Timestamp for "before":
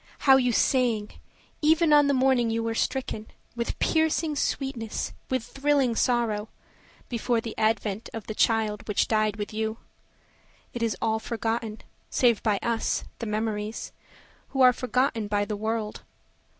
7.07-7.39